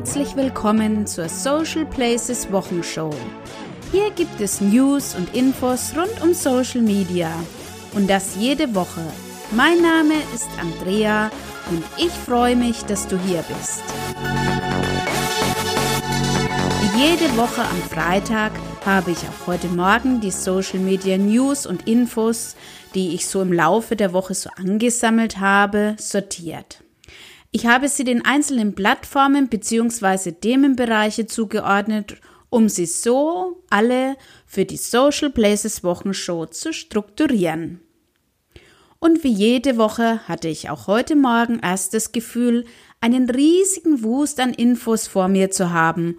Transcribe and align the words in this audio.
herzlich 0.00 0.34
willkommen 0.34 1.06
zur 1.06 1.28
Social 1.28 1.84
Places 1.84 2.50
Wochenshow. 2.50 3.10
Hier 3.92 4.10
gibt 4.12 4.40
es 4.40 4.62
News 4.62 5.14
und 5.14 5.34
Infos 5.34 5.92
rund 5.94 6.22
um 6.22 6.32
Social 6.32 6.80
Media 6.80 7.30
und 7.92 8.08
das 8.08 8.34
jede 8.36 8.74
Woche. 8.74 9.02
Mein 9.50 9.82
Name 9.82 10.14
ist 10.34 10.48
Andrea 10.58 11.30
und 11.70 11.84
ich 11.98 12.08
freue 12.08 12.56
mich, 12.56 12.82
dass 12.86 13.08
du 13.08 13.18
hier 13.18 13.44
bist. 13.46 13.82
Wie 16.80 16.98
jede 16.98 17.36
Woche 17.36 17.60
am 17.60 17.82
Freitag 17.90 18.52
habe 18.86 19.10
ich 19.10 19.18
auch 19.18 19.48
heute 19.48 19.68
Morgen 19.68 20.22
die 20.22 20.30
Social 20.30 20.78
Media 20.78 21.18
News 21.18 21.66
und 21.66 21.86
Infos, 21.86 22.56
die 22.94 23.14
ich 23.14 23.26
so 23.26 23.42
im 23.42 23.52
Laufe 23.52 23.96
der 23.96 24.14
Woche 24.14 24.32
so 24.32 24.48
angesammelt 24.56 25.40
habe, 25.40 25.94
sortiert. 25.98 26.82
Ich 27.52 27.66
habe 27.66 27.88
sie 27.88 28.04
den 28.04 28.24
einzelnen 28.24 28.74
Plattformen 28.74 29.48
bzw. 29.48 30.32
Themenbereiche 30.32 31.26
zugeordnet, 31.26 32.16
um 32.48 32.68
sie 32.68 32.86
so 32.86 33.62
alle 33.70 34.16
für 34.46 34.64
die 34.64 34.76
Social 34.76 35.30
Places 35.30 35.82
Wochenshow 35.82 36.46
zu 36.46 36.72
strukturieren. 36.72 37.80
Und 39.00 39.24
wie 39.24 39.32
jede 39.32 39.78
Woche 39.78 40.28
hatte 40.28 40.48
ich 40.48 40.70
auch 40.70 40.86
heute 40.86 41.16
Morgen 41.16 41.58
erst 41.60 41.94
das 41.94 42.12
Gefühl, 42.12 42.66
einen 43.00 43.28
riesigen 43.30 44.02
Wust 44.04 44.38
an 44.40 44.52
Infos 44.52 45.08
vor 45.08 45.28
mir 45.28 45.50
zu 45.50 45.72
haben, 45.72 46.18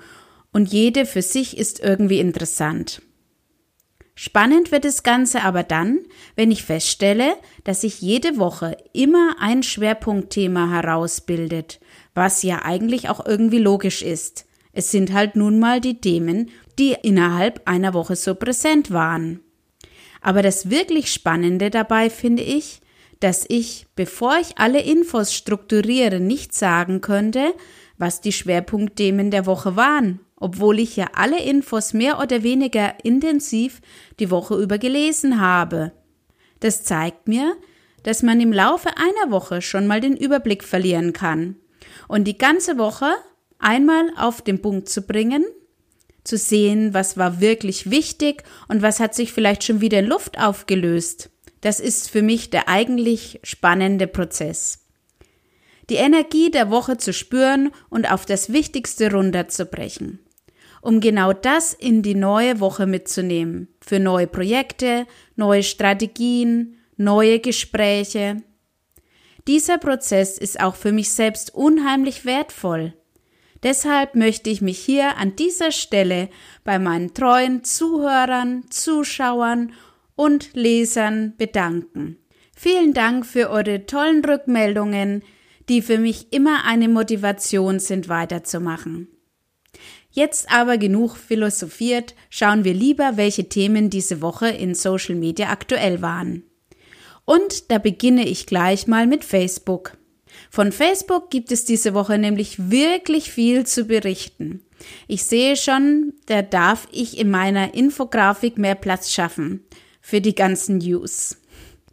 und 0.54 0.74
jede 0.74 1.06
für 1.06 1.22
sich 1.22 1.58
ist 1.58 1.80
irgendwie 1.80 2.20
interessant. 2.20 3.02
Spannend 4.16 4.72
wird 4.72 4.86
das 4.86 5.04
Ganze 5.04 5.42
aber 5.44 5.64
dann, 5.64 6.00
wenn 6.36 6.52
ich 6.52 6.64
feststelle, 6.64 7.34
dass 7.64 7.82
sich 7.82 8.02
jede 8.02 8.38
Woche 8.38 8.78
immer 8.94 9.36
ein 9.40 9.64
Schwerpunktthema 9.64 10.70
herausbildet, 10.70 11.80
was 12.14 12.44
ja 12.44 12.64
eigentlich 12.64 13.10
auch 13.10 13.26
irgendwie 13.26 13.60
logisch 13.60 14.02
ist. 14.02 14.46
Es 14.74 14.92
sind 14.92 15.14
halt 15.14 15.36
nun 15.36 15.60
mal 15.60 15.82
die 15.82 16.00
Themen, 16.00 16.50
die 16.78 16.96
innerhalb 17.02 17.68
einer 17.68 17.94
Woche 17.94 18.16
so 18.16 18.36
präsent 18.36 18.92
waren. 18.92 19.40
Aber 20.22 20.42
das 20.42 20.70
wirklich 20.70 21.12
Spannende 21.12 21.70
dabei 21.70 22.10
finde 22.10 22.44
ich, 22.44 22.82
dass 23.20 23.46
ich, 23.48 23.88
bevor 23.96 24.38
ich 24.40 24.58
alle 24.58 24.82
Infos 24.82 25.34
strukturiere, 25.34 26.20
nicht 26.20 26.54
sagen 26.54 27.02
könnte, 27.02 27.54
was 27.98 28.22
die 28.22 28.32
Schwerpunktthemen 28.32 29.32
der 29.32 29.46
Woche 29.46 29.76
waren 29.76 30.20
obwohl 30.42 30.80
ich 30.80 30.98
ja 30.98 31.08
alle 31.14 31.42
Infos 31.42 31.94
mehr 31.94 32.20
oder 32.20 32.44
weniger 32.44 32.96
intensiv 33.06 33.80
die 34.20 34.32
Woche 34.32 34.56
über 34.56 34.80
gelesen 34.80 35.40
habe. 35.40 35.94
Das 36.60 36.84
zeigt 36.84 37.28
mir, 37.28 37.56
dass 38.04 38.24
man 38.24 38.42
im 38.42 38.52
Laufe 38.52 38.90
einer 38.98 39.32
Woche 39.32 39.62
schon 39.62 39.86
mal 39.86 40.02
den 40.02 40.18
Überblick 40.18 40.64
verlieren 40.64 41.14
kann 41.14 41.56
und 42.08 42.26
die 42.26 42.38
ganze 42.38 42.80
Woche 42.80 43.14
einmal 43.60 44.10
auf 44.18 44.42
den 44.42 44.62
Punkt 44.62 44.90
zu 44.90 45.04
bringen, 45.04 45.46
zu 46.24 46.38
sehen, 46.38 46.96
was 46.96 47.18
war 47.18 47.40
wirklich 47.40 47.92
wichtig 47.92 48.44
und 48.68 48.82
was 48.82 49.00
hat 49.00 49.14
sich 49.14 49.32
vielleicht 49.32 49.64
schon 49.64 49.80
wieder 49.80 50.00
in 50.00 50.08
Luft 50.08 50.40
aufgelöst. 50.40 51.30
Das 51.62 51.80
ist 51.80 52.10
für 52.10 52.24
mich 52.24 52.50
der 52.50 52.68
eigentlich 52.68 53.40
spannende 53.44 54.08
Prozess. 54.08 54.80
Die 55.92 55.96
Energie 55.96 56.50
der 56.50 56.72
Woche 56.72 56.98
zu 56.98 57.14
spüren 57.14 57.72
und 57.90 58.12
auf 58.12 58.26
das 58.26 58.52
Wichtigste 58.52 59.12
runterzubrechen 59.12 60.20
um 60.82 61.00
genau 61.00 61.32
das 61.34 61.74
in 61.74 62.02
die 62.02 62.16
neue 62.16 62.60
Woche 62.60 62.88
mitzunehmen. 62.88 63.68
Für 63.82 64.00
neue 64.00 64.28
Projekte, 64.28 65.06
neue 65.36 65.64
Strategien, 65.64 66.76
neue 66.98 67.40
Gespräche. 67.40 68.38
Dieser 69.48 69.78
Prozess 69.78 70.38
ist 70.38 70.60
auch 70.60 70.76
für 70.76 70.92
mich 70.92 71.12
selbst 71.12 71.54
unheimlich 71.54 72.26
wertvoll. 72.26 72.94
Deshalb 73.64 74.16
möchte 74.16 74.50
ich 74.50 74.62
mich 74.62 74.80
hier 74.80 75.18
an 75.18 75.36
dieser 75.36 75.72
Stelle 75.72 76.30
bei 76.64 76.80
meinen 76.80 77.14
treuen 77.14 77.64
Zuhörern, 77.64 78.66
Zuschauern 78.70 79.74
und 80.16 80.54
Lesern 80.54 81.36
bedanken. 81.38 82.18
Vielen 82.56 82.94
Dank 82.94 83.26
für 83.26 83.50
eure 83.50 83.86
tollen 83.86 84.24
Rückmeldungen, 84.26 85.24
die 85.70 85.82
für 85.82 85.98
mich 85.98 86.34
immer 86.34 86.66
eine 86.66 86.90
Motivation 86.90 87.80
sind, 87.80 88.10
weiterzumachen. 88.10 89.08
Jetzt 90.12 90.52
aber 90.52 90.78
genug 90.78 91.16
philosophiert, 91.16 92.16
schauen 92.30 92.64
wir 92.64 92.74
lieber, 92.74 93.14
welche 93.16 93.48
Themen 93.48 93.90
diese 93.90 94.22
Woche 94.22 94.50
in 94.50 94.76
Social 94.76 95.16
Media 95.16 95.50
aktuell 95.50 96.02
waren. 96.02 96.44
Und 97.26 97.72
da 97.72 97.78
beginne 97.78 98.28
ich 98.28 98.46
gleich 98.46 98.88
mal 98.88 99.08
mit 99.08 99.24
Facebook. 99.24 99.98
Von 100.50 100.72
Facebook 100.72 101.30
gibt 101.30 101.52
es 101.52 101.66
diese 101.66 101.94
Woche 101.94 102.18
nämlich 102.18 102.70
wirklich 102.72 103.32
viel 103.32 103.66
zu 103.66 103.86
berichten. 103.86 104.66
Ich 105.08 105.24
sehe 105.24 105.56
schon, 105.56 106.14
da 106.26 106.42
darf 106.42 106.88
ich 106.92 107.18
in 107.18 107.30
meiner 107.30 107.74
Infografik 107.74 108.58
mehr 108.58 108.76
Platz 108.76 109.12
schaffen 109.12 109.64
für 110.02 110.20
die 110.20 110.36
ganzen 110.36 110.80
News. 110.80 111.38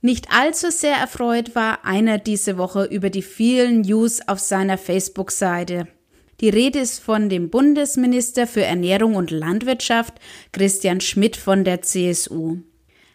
Nicht 0.00 0.32
allzu 0.32 0.70
sehr 0.70 0.96
erfreut 0.96 1.54
war 1.54 1.84
einer 1.84 2.18
diese 2.18 2.56
Woche 2.56 2.84
über 2.84 3.10
die 3.10 3.22
vielen 3.22 3.82
News 3.82 4.26
auf 4.26 4.38
seiner 4.38 4.78
Facebook-Seite. 4.78 5.88
Die 6.40 6.48
Rede 6.50 6.78
ist 6.78 7.00
von 7.00 7.28
dem 7.28 7.50
Bundesminister 7.50 8.46
für 8.46 8.62
Ernährung 8.62 9.16
und 9.16 9.32
Landwirtschaft 9.32 10.14
Christian 10.52 11.00
Schmidt 11.00 11.36
von 11.36 11.64
der 11.64 11.82
CSU. 11.82 12.58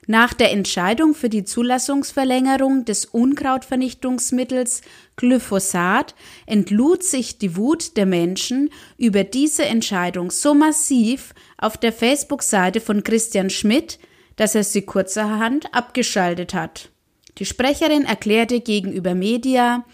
Nach 0.06 0.34
der 0.34 0.52
Entscheidung 0.52 1.14
für 1.14 1.30
die 1.30 1.46
Zulassungsverlängerung 1.46 2.84
des 2.84 3.06
Unkrautvernichtungsmittels 3.06 4.82
Glyphosat 5.16 6.14
entlud 6.46 7.04
sich 7.04 7.38
die 7.38 7.56
Wut 7.56 7.96
der 7.96 8.06
Menschen 8.06 8.70
über 8.98 9.24
diese 9.24 9.64
Entscheidung 9.64 10.30
so 10.30 10.54
massiv 10.54 11.34
auf 11.58 11.78
der 11.78 11.94
Facebook-Seite 11.94 12.82
von 12.82 13.06
Christian 13.06 13.50
Schmidt, 13.50 14.00
dass 14.36 14.56
er 14.56 14.66
sie 14.66 14.82
kurzerhand 14.82 15.74
abgeschaltet 15.74 16.54
hat. 16.54 16.90
Die 17.38 17.46
Sprecherin 17.46 18.04
erklärte 18.04 18.60
gegenüber 18.60 19.16
Media, 19.16 19.86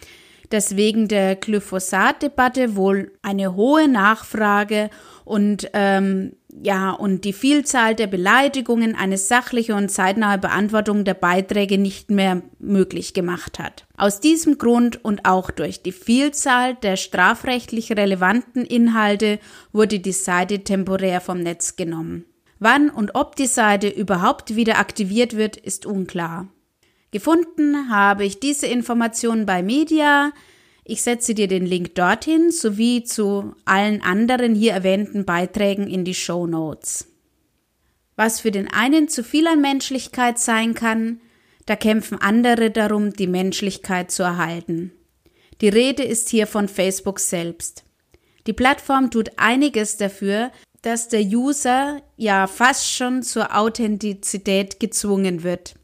dass 0.50 0.76
wegen 0.76 1.08
der 1.08 1.36
Glyphosat-Debatte 1.36 2.76
wohl 2.76 3.12
eine 3.22 3.56
hohe 3.56 3.88
Nachfrage 3.88 4.90
und 5.26 5.70
ähm, 5.74 6.34
ja 6.62 6.92
und 6.92 7.24
die 7.24 7.34
Vielzahl 7.34 7.96
der 7.96 8.08
Beleidigungen 8.08 8.96
eine 8.96 9.18
sachliche 9.18 9.76
und 9.76 9.90
zeitnahe 9.90 10.38
Beantwortung 10.38 11.06
der 11.06 11.14
Beiträge 11.14 11.78
nicht 11.78 12.10
mehr 12.10 12.42
möglich 12.60 13.14
gemacht 13.14 13.60
hat. 13.60 13.86
Aus 13.98 14.20
diesem 14.20 14.58
Grund 14.58 15.04
und 15.04 15.26
auch 15.26 15.52
durch 15.52 15.84
die 15.84 15.92
Vielzahl 15.92 16.76
der 16.76 16.96
strafrechtlich 16.96 17.92
relevanten 17.92 18.66
Inhalte 18.66 19.40
wurde 19.72 20.00
die 20.00 20.12
Seite 20.12 20.64
temporär 20.64 21.22
vom 21.22 21.40
Netz 21.40 21.76
genommen. 21.76 22.26
Wann 22.60 22.90
und 22.90 23.16
ob 23.16 23.36
die 23.36 23.48
Seite 23.48 23.88
überhaupt 23.88 24.56
wieder 24.56 24.80
aktiviert 24.80 25.38
wird, 25.38 25.56
ist 25.56 25.86
unklar. 25.86 26.48
Gefunden 27.12 27.90
habe 27.90 28.24
ich 28.26 28.40
diese 28.40 28.68
Informationen 28.68 29.46
bei 29.46 29.64
Media. 29.64 30.32
Ich 30.84 31.02
setze 31.02 31.34
dir 31.34 31.48
den 31.48 31.66
Link 31.66 31.96
dorthin 31.96 32.52
sowie 32.52 33.04
zu 33.04 33.56
allen 33.66 34.02
anderen 34.02 34.54
hier 34.54 34.74
erwähnten 34.74 35.26
Beiträgen 35.26 35.88
in 35.88 36.06
die 36.06 36.14
Show 36.14 36.46
Notes. 36.46 37.08
Was 38.16 38.42
für 38.42 38.52
den 38.52 38.68
einen 38.68 39.08
zu 39.08 39.24
viel 39.24 39.48
an 39.48 39.62
Menschlichkeit 39.62 40.40
sein 40.40 40.74
kann, 40.74 41.20
da 41.66 41.76
kämpfen 41.76 42.20
andere 42.20 42.70
darum, 42.70 43.14
die 43.14 43.28
Menschlichkeit 43.28 44.12
zu 44.12 44.24
erhalten. 44.24 44.92
Die 45.62 45.70
Rede 45.70 46.04
ist 46.04 46.30
hier 46.30 46.48
von 46.48 46.68
Facebook 46.68 47.20
selbst. 47.20 47.84
Die 48.48 48.54
Plattform 48.54 49.12
tut 49.12 49.32
einiges 49.38 49.98
dafür, 49.98 50.52
dass 50.82 51.10
der 51.10 51.22
User 51.22 52.02
ja 52.18 52.48
fast 52.48 52.92
schon 52.92 53.24
zur 53.24 53.56
Authentizität 53.56 54.80
gezwungen 54.80 55.44
wird. 55.44 55.76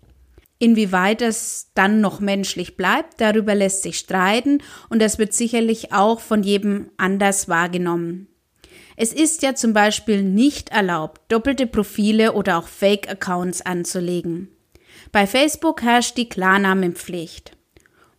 Inwieweit 0.57 1.21
es 1.21 1.71
dann 1.73 1.99
noch 1.99 2.19
menschlich 2.19 2.77
bleibt, 2.77 3.19
darüber 3.19 3.55
lässt 3.55 3.84
sich 3.84 3.97
streiten 3.97 4.59
und 4.90 5.02
das 5.02 5.19
wird 5.19 5.34
sicherlich 5.34 5.91
auch 5.91 6.22
von 6.22 6.43
jedem 6.43 6.91
anders 6.97 7.49
wahrgenommen. 7.49 8.28
Es 8.97 9.11
ist 9.11 9.41
ja 9.41 9.55
zum 9.55 9.73
Beispiel 9.73 10.23
nicht 10.23 10.69
erlaubt, 10.69 11.22
doppelte 11.28 11.67
Profile 11.67 12.34
oder 12.34 12.57
auch 12.57 12.67
Fake-Accounts 12.67 13.61
anzulegen. 13.61 14.49
Bei 15.11 15.28
Facebook 15.28 15.81
herrscht 15.81 16.17
die 16.17 16.29
Klarnamenpflicht. 16.29 17.51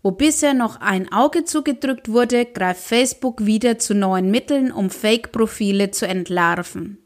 Wo 0.03 0.11
bisher 0.13 0.55
noch 0.55 0.81
ein 0.81 1.11
Auge 1.11 1.45
zugedrückt 1.45 2.11
wurde, 2.11 2.45
greift 2.45 2.83
Facebook 2.83 3.47
wieder 3.47 3.79
zu 3.79 3.95
neuen 3.95 4.31
Mitteln, 4.31 4.71
um 4.71 4.91
Fake-Profile 4.91 5.91
zu 5.91 6.07
entlarven. 6.07 6.99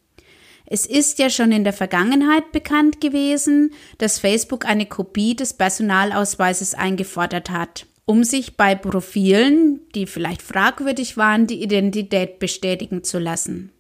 Es 0.73 0.87
ist 0.87 1.19
ja 1.19 1.31
schon 1.31 1.51
in 1.51 1.65
der 1.65 1.73
Vergangenheit 1.73 2.53
bekannt 2.53 3.01
gewesen, 3.01 3.73
dass 3.99 4.21
Facebook 4.21 4.65
eine 4.65 4.87
Kopie 4.87 5.35
des 5.35 5.53
Personalausweises 5.55 6.75
eingefordert 6.75 7.51
hat, 7.51 7.87
um 8.05 8.23
sich 8.23 8.57
bei 8.57 8.77
Profilen, 8.77 9.81
die 9.97 10.07
vielleicht 10.07 10.43
fragwürdig 10.43 11.17
waren, 11.17 11.49
die 11.49 11.61
Identität 11.61 12.39
bestätigen 12.39 13.03
zu 13.03 13.19
lassen. 13.19 13.73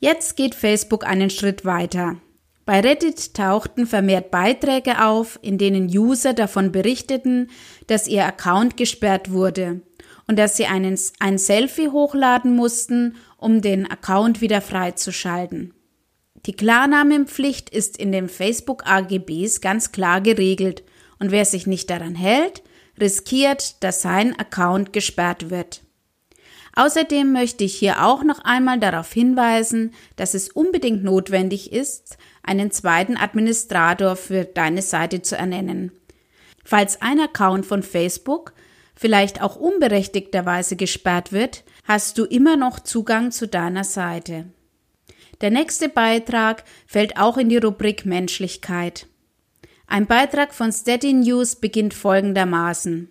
Jetzt 0.00 0.36
geht 0.36 0.56
Facebook 0.56 1.06
einen 1.06 1.30
Schritt 1.30 1.64
weiter. 1.64 2.16
Bei 2.66 2.80
Reddit 2.80 3.34
tauchten 3.34 3.86
vermehrt 3.86 4.32
Beiträge 4.32 5.04
auf, 5.04 5.38
in 5.40 5.56
denen 5.56 5.86
User 5.86 6.32
davon 6.32 6.72
berichteten, 6.72 7.48
dass 7.86 8.08
ihr 8.08 8.26
Account 8.26 8.76
gesperrt 8.76 9.30
wurde 9.30 9.82
und 10.26 10.36
dass 10.36 10.56
sie 10.56 10.66
einen, 10.66 10.98
ein 11.20 11.38
Selfie 11.38 11.90
hochladen 11.90 12.56
mussten, 12.56 13.14
um 13.36 13.62
den 13.62 13.88
Account 13.88 14.40
wieder 14.40 14.60
freizuschalten. 14.60 15.74
Die 16.46 16.54
Klarnamenpflicht 16.54 17.70
ist 17.70 17.96
in 17.96 18.12
den 18.12 18.28
Facebook 18.28 18.86
AGBs 18.86 19.60
ganz 19.60 19.92
klar 19.92 20.20
geregelt 20.20 20.82
und 21.18 21.30
wer 21.30 21.44
sich 21.44 21.66
nicht 21.66 21.88
daran 21.88 22.14
hält, 22.14 22.62
riskiert, 23.00 23.82
dass 23.82 24.02
sein 24.02 24.38
Account 24.38 24.92
gesperrt 24.92 25.48
wird. 25.48 25.80
Außerdem 26.76 27.32
möchte 27.32 27.64
ich 27.64 27.74
hier 27.76 28.04
auch 28.04 28.24
noch 28.24 28.40
einmal 28.40 28.80
darauf 28.80 29.12
hinweisen, 29.12 29.94
dass 30.16 30.34
es 30.34 30.48
unbedingt 30.48 31.04
notwendig 31.04 31.72
ist, 31.72 32.18
einen 32.42 32.72
zweiten 32.72 33.16
Administrator 33.16 34.16
für 34.16 34.44
deine 34.44 34.82
Seite 34.82 35.22
zu 35.22 35.36
ernennen. 35.36 35.92
Falls 36.64 37.00
ein 37.00 37.20
Account 37.20 37.64
von 37.64 37.82
Facebook 37.82 38.52
vielleicht 38.96 39.40
auch 39.40 39.56
unberechtigterweise 39.56 40.76
gesperrt 40.76 41.32
wird, 41.32 41.64
hast 41.84 42.18
du 42.18 42.24
immer 42.24 42.56
noch 42.56 42.80
Zugang 42.80 43.30
zu 43.30 43.46
deiner 43.46 43.84
Seite. 43.84 44.46
Der 45.40 45.50
nächste 45.50 45.88
Beitrag 45.88 46.64
fällt 46.86 47.18
auch 47.18 47.36
in 47.36 47.48
die 47.48 47.56
Rubrik 47.56 48.06
Menschlichkeit. 48.06 49.06
Ein 49.86 50.06
Beitrag 50.06 50.54
von 50.54 50.72
Steady 50.72 51.12
News 51.12 51.56
beginnt 51.56 51.94
folgendermaßen. 51.94 53.10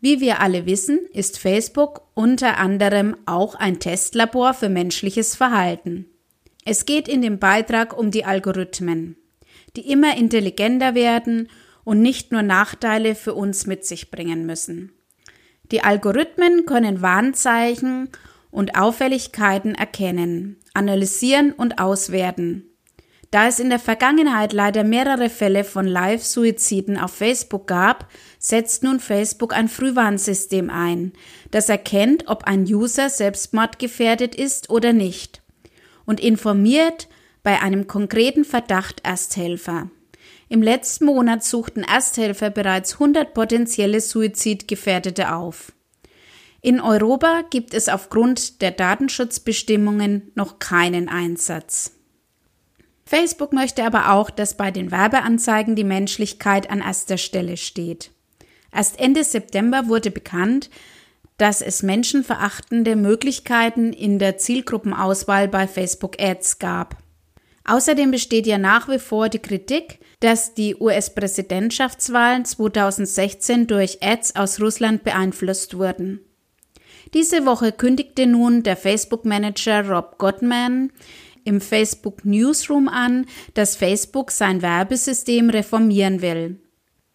Wie 0.00 0.20
wir 0.20 0.40
alle 0.40 0.64
wissen, 0.64 1.00
ist 1.12 1.38
Facebook 1.38 2.02
unter 2.14 2.56
anderem 2.56 3.16
auch 3.26 3.54
ein 3.54 3.80
Testlabor 3.80 4.54
für 4.54 4.70
menschliches 4.70 5.36
Verhalten. 5.36 6.06
Es 6.64 6.86
geht 6.86 7.06
in 7.06 7.20
dem 7.20 7.38
Beitrag 7.38 7.96
um 7.96 8.10
die 8.10 8.24
Algorithmen, 8.24 9.16
die 9.76 9.90
immer 9.90 10.16
intelligenter 10.16 10.94
werden 10.94 11.48
und 11.84 12.00
nicht 12.00 12.32
nur 12.32 12.42
Nachteile 12.42 13.14
für 13.14 13.34
uns 13.34 13.66
mit 13.66 13.84
sich 13.84 14.10
bringen 14.10 14.46
müssen. 14.46 14.92
Die 15.70 15.82
Algorithmen 15.82 16.64
können 16.66 17.02
Warnzeichen 17.02 18.08
und 18.50 18.76
Auffälligkeiten 18.76 19.74
erkennen, 19.74 20.56
analysieren 20.74 21.52
und 21.52 21.78
auswerten. 21.78 22.66
Da 23.30 23.46
es 23.46 23.60
in 23.60 23.70
der 23.70 23.78
Vergangenheit 23.78 24.52
leider 24.52 24.82
mehrere 24.82 25.30
Fälle 25.30 25.62
von 25.62 25.86
Live-Suiziden 25.86 26.98
auf 26.98 27.12
Facebook 27.12 27.68
gab, 27.68 28.08
setzt 28.40 28.82
nun 28.82 28.98
Facebook 28.98 29.54
ein 29.54 29.68
Frühwarnsystem 29.68 30.68
ein, 30.68 31.12
das 31.52 31.68
erkennt, 31.68 32.26
ob 32.26 32.44
ein 32.44 32.62
User 32.64 33.08
selbstmordgefährdet 33.08 34.34
ist 34.34 34.68
oder 34.68 34.92
nicht 34.92 35.42
und 36.06 36.18
informiert 36.18 37.08
bei 37.44 37.60
einem 37.60 37.86
konkreten 37.86 38.44
Verdacht 38.44 39.00
Ersthelfer. 39.04 39.90
Im 40.48 40.60
letzten 40.60 41.04
Monat 41.04 41.44
suchten 41.44 41.84
Ersthelfer 41.84 42.50
bereits 42.50 42.94
100 42.94 43.32
potenzielle 43.32 44.00
Suizidgefährdete 44.00 45.32
auf. 45.32 45.72
In 46.62 46.80
Europa 46.80 47.42
gibt 47.48 47.72
es 47.72 47.88
aufgrund 47.88 48.60
der 48.60 48.70
Datenschutzbestimmungen 48.70 50.30
noch 50.34 50.58
keinen 50.58 51.08
Einsatz. 51.08 51.92
Facebook 53.06 53.52
möchte 53.52 53.84
aber 53.84 54.12
auch, 54.12 54.30
dass 54.30 54.56
bei 54.56 54.70
den 54.70 54.90
Werbeanzeigen 54.90 55.74
die 55.74 55.84
Menschlichkeit 55.84 56.70
an 56.70 56.80
erster 56.80 57.18
Stelle 57.18 57.56
steht. 57.56 58.10
Erst 58.72 59.00
Ende 59.00 59.24
September 59.24 59.88
wurde 59.88 60.10
bekannt, 60.10 60.70
dass 61.38 61.62
es 61.62 61.82
menschenverachtende 61.82 62.94
Möglichkeiten 62.94 63.92
in 63.94 64.18
der 64.18 64.36
Zielgruppenauswahl 64.36 65.48
bei 65.48 65.66
Facebook 65.66 66.20
Ads 66.20 66.58
gab. 66.58 66.98
Außerdem 67.64 68.10
besteht 68.10 68.46
ja 68.46 68.58
nach 68.58 68.88
wie 68.88 68.98
vor 68.98 69.28
die 69.28 69.38
Kritik, 69.38 69.98
dass 70.20 70.54
die 70.54 70.76
US-Präsidentschaftswahlen 70.76 72.44
2016 72.44 73.66
durch 73.66 74.02
Ads 74.02 74.36
aus 74.36 74.60
Russland 74.60 75.02
beeinflusst 75.02 75.76
wurden. 75.76 76.20
Diese 77.14 77.46
Woche 77.46 77.72
kündigte 77.72 78.26
nun 78.26 78.62
der 78.62 78.76
Facebook-Manager 78.76 79.88
Rob 79.88 80.18
Gottman 80.18 80.92
im 81.44 81.60
Facebook 81.60 82.24
Newsroom 82.24 82.88
an, 82.88 83.26
dass 83.54 83.76
Facebook 83.76 84.30
sein 84.30 84.62
Werbesystem 84.62 85.50
reformieren 85.50 86.22
will. 86.22 86.60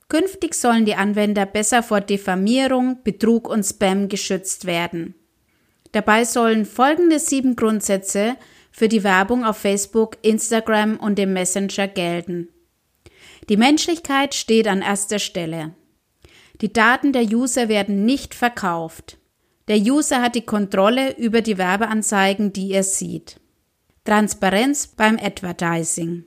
Künftig 0.08 0.54
sollen 0.54 0.86
die 0.86 0.96
Anwender 0.96 1.46
besser 1.46 1.82
vor 1.82 2.02
Diffamierung, 2.02 3.00
Betrug 3.04 3.50
und 3.50 3.64
Spam 3.64 4.08
geschützt 4.08 4.66
werden. 4.66 5.16
Dabei 5.94 6.26
sollen 6.26 6.66
folgende 6.66 7.20
sieben 7.20 7.56
Grundsätze 7.56 8.36
für 8.72 8.90
die 8.90 9.04
Werbung 9.04 9.46
auf 9.46 9.58
Facebook, 9.58 10.18
Instagram 10.22 10.98
und 10.98 11.18
dem 11.18 11.34
Messenger 11.34 11.88
gelten. 11.88 12.50
Die 13.48 13.58
Menschlichkeit 13.58 14.36
steht 14.36 14.68
an 14.68 14.82
erster 14.82 15.20
Stelle. 15.20 15.74
Die 16.62 16.72
Daten 16.72 17.14
der 17.14 17.24
User 17.24 17.70
werden 17.70 18.06
nicht 18.06 18.36
verkauft. 18.36 19.18
Der 19.68 19.78
User 19.78 20.22
hat 20.22 20.36
die 20.36 20.46
Kontrolle 20.46 21.18
über 21.18 21.42
die 21.42 21.58
Werbeanzeigen, 21.58 22.54
die 22.54 22.72
er 22.72 22.84
sieht. 22.84 23.40
Transparenz 24.04 24.88
beim 24.88 25.18
Advertising. 25.18 26.26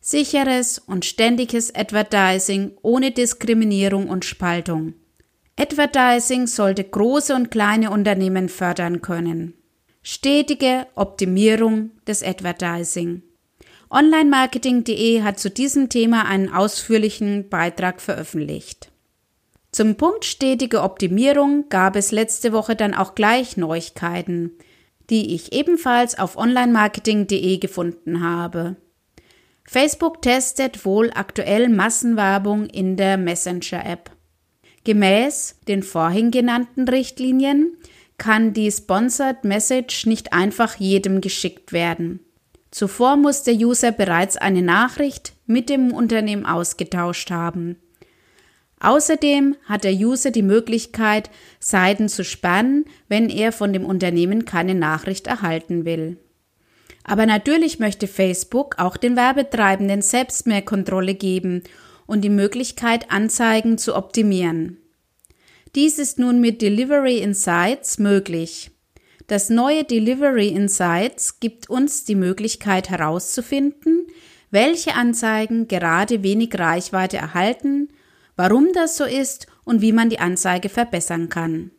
Sicheres 0.00 0.80
und 0.80 1.04
ständiges 1.04 1.72
Advertising 1.72 2.72
ohne 2.82 3.12
Diskriminierung 3.12 4.08
und 4.08 4.24
Spaltung. 4.24 4.94
Advertising 5.56 6.48
sollte 6.48 6.82
große 6.82 7.34
und 7.34 7.52
kleine 7.52 7.90
Unternehmen 7.90 8.48
fördern 8.48 9.00
können. 9.00 9.54
Stetige 10.02 10.88
Optimierung 10.96 11.92
des 12.08 12.24
Advertising. 12.24 13.22
Onlinemarketing.de 13.90 15.22
hat 15.22 15.38
zu 15.38 15.50
diesem 15.50 15.88
Thema 15.88 16.24
einen 16.24 16.52
ausführlichen 16.52 17.48
Beitrag 17.48 18.00
veröffentlicht. 18.00 18.91
Zum 19.72 19.96
Punkt 19.96 20.24
stetige 20.24 20.82
Optimierung 20.82 21.68
gab 21.70 21.96
es 21.96 22.12
letzte 22.12 22.52
Woche 22.52 22.76
dann 22.76 22.94
auch 22.94 23.14
gleich 23.14 23.56
Neuigkeiten 23.56 24.52
die 25.12 25.34
ich 25.34 25.52
ebenfalls 25.52 26.18
auf 26.18 26.36
onlinemarketing.de 26.36 27.58
gefunden 27.58 28.22
habe. 28.22 28.76
Facebook 29.64 30.22
testet 30.22 30.84
wohl 30.84 31.10
aktuell 31.14 31.68
Massenwerbung 31.68 32.66
in 32.66 32.96
der 32.96 33.16
Messenger-App. 33.16 34.10
Gemäß 34.84 35.60
den 35.68 35.82
vorhin 35.82 36.30
genannten 36.30 36.88
Richtlinien 36.88 37.76
kann 38.18 38.54
die 38.54 38.70
Sponsored 38.70 39.44
Message 39.44 40.06
nicht 40.06 40.32
einfach 40.32 40.76
jedem 40.76 41.20
geschickt 41.20 41.72
werden. 41.72 42.20
Zuvor 42.70 43.16
muss 43.16 43.42
der 43.42 43.54
User 43.54 43.92
bereits 43.92 44.38
eine 44.38 44.62
Nachricht 44.62 45.34
mit 45.46 45.68
dem 45.68 45.92
Unternehmen 45.92 46.46
ausgetauscht 46.46 47.30
haben. 47.30 47.76
Außerdem 48.82 49.54
hat 49.64 49.84
der 49.84 49.92
User 49.92 50.32
die 50.32 50.42
Möglichkeit, 50.42 51.30
Seiten 51.60 52.08
zu 52.08 52.24
sperren, 52.24 52.84
wenn 53.08 53.30
er 53.30 53.52
von 53.52 53.72
dem 53.72 53.84
Unternehmen 53.84 54.44
keine 54.44 54.74
Nachricht 54.74 55.28
erhalten 55.28 55.84
will. 55.84 56.16
Aber 57.04 57.24
natürlich 57.24 57.78
möchte 57.78 58.08
Facebook 58.08 58.80
auch 58.80 58.96
den 58.96 59.14
Werbetreibenden 59.14 60.02
selbst 60.02 60.48
mehr 60.48 60.62
Kontrolle 60.62 61.14
geben 61.14 61.62
und 62.06 62.22
die 62.22 62.28
Möglichkeit, 62.28 63.12
Anzeigen 63.12 63.78
zu 63.78 63.94
optimieren. 63.94 64.78
Dies 65.76 66.00
ist 66.00 66.18
nun 66.18 66.40
mit 66.40 66.60
Delivery 66.60 67.18
Insights 67.18 67.98
möglich. 67.98 68.72
Das 69.28 69.48
neue 69.48 69.84
Delivery 69.84 70.48
Insights 70.48 71.38
gibt 71.38 71.70
uns 71.70 72.04
die 72.04 72.16
Möglichkeit 72.16 72.90
herauszufinden, 72.90 74.08
welche 74.50 74.94
Anzeigen 74.94 75.68
gerade 75.68 76.24
wenig 76.24 76.58
Reichweite 76.58 77.16
erhalten 77.16 77.88
warum 78.36 78.68
das 78.72 78.96
so 78.96 79.04
ist 79.04 79.46
und 79.64 79.80
wie 79.80 79.92
man 79.92 80.10
die 80.10 80.20
Anzeige 80.20 80.68
verbessern 80.68 81.28
kann. 81.28 81.70